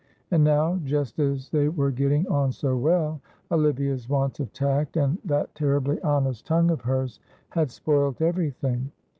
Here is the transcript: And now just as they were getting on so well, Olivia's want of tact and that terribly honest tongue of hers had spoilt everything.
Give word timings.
And 0.31 0.43
now 0.43 0.77
just 0.83 1.19
as 1.19 1.51
they 1.51 1.69
were 1.69 1.91
getting 1.91 2.27
on 2.27 2.51
so 2.51 2.75
well, 2.75 3.21
Olivia's 3.51 4.09
want 4.09 4.39
of 4.39 4.51
tact 4.51 4.97
and 4.97 5.19
that 5.23 5.53
terribly 5.53 6.01
honest 6.01 6.47
tongue 6.47 6.71
of 6.71 6.81
hers 6.81 7.19
had 7.49 7.69
spoilt 7.69 8.19
everything. 8.19 8.91